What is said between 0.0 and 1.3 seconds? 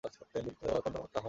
কিন্তু এখন আমার তা হয় না।